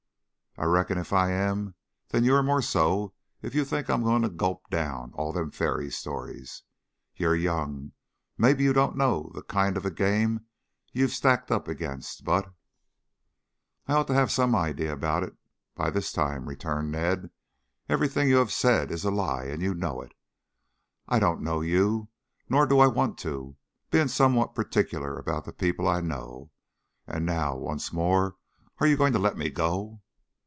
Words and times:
"I 0.57 0.65
reckon 0.65 0.97
if 0.97 1.13
I 1.13 1.31
am 1.31 1.75
that 2.09 2.23
you're 2.23 2.43
more 2.43 2.61
so 2.61 3.13
if 3.41 3.55
you 3.55 3.63
think 3.63 3.89
I 3.89 3.93
am 3.93 4.03
going 4.03 4.21
to 4.23 4.27
gulp 4.29 4.69
down 4.69 5.13
all 5.13 5.31
them 5.31 5.49
fairy 5.49 5.89
stories. 5.89 6.63
You're 7.15 7.37
young. 7.37 7.93
Mebby 8.37 8.65
you 8.65 8.73
don't 8.73 8.97
know 8.97 9.31
the 9.33 9.43
kind 9.43 9.77
of 9.77 9.85
a 9.85 9.89
game 9.91 10.41
you've 10.91 11.11
stacked 11.13 11.51
up 11.51 11.69
against, 11.69 12.25
but" 12.25 12.51
"I 13.87 13.93
ought 13.93 14.07
to 14.07 14.13
have 14.13 14.29
some 14.29 14.53
idea 14.53 14.91
about 14.91 15.23
it 15.23 15.37
by 15.73 15.89
this 15.89 16.11
time," 16.11 16.45
returned 16.49 16.91
Ned. 16.91 17.29
"Everything 17.87 18.27
you 18.27 18.35
have 18.35 18.51
said 18.51 18.91
is 18.91 19.05
a 19.05 19.09
lie 19.09 19.45
and 19.45 19.61
you 19.63 19.73
know 19.73 20.01
it. 20.01 20.13
I 21.07 21.17
don't 21.19 21.41
know 21.41 21.61
you, 21.61 22.09
nor 22.49 22.65
do 22.67 22.79
I 22.81 22.87
want 22.87 23.17
to, 23.19 23.55
being 23.89 24.09
somewhat 24.09 24.53
particular 24.53 25.17
about 25.17 25.45
the 25.45 25.53
people 25.53 25.87
I 25.87 26.01
know. 26.01 26.51
And 27.07 27.25
now 27.25 27.55
once 27.55 27.93
more, 27.93 28.35
are 28.79 28.85
you 28.85 28.97
going 28.97 29.13
to 29.13 29.17
let 29.19 29.37
me 29.37 29.49
go?" 29.49 30.01